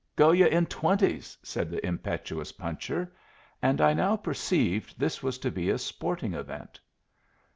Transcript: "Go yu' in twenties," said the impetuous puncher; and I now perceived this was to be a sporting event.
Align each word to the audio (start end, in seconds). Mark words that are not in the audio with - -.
"Go 0.15 0.31
yu' 0.31 0.47
in 0.47 0.65
twenties," 0.65 1.37
said 1.43 1.69
the 1.69 1.85
impetuous 1.85 2.51
puncher; 2.53 3.13
and 3.61 3.79
I 3.79 3.93
now 3.93 4.15
perceived 4.15 4.97
this 4.99 5.21
was 5.21 5.37
to 5.37 5.51
be 5.51 5.69
a 5.69 5.77
sporting 5.77 6.33
event. 6.33 6.79